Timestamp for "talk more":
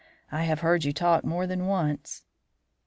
0.93-1.45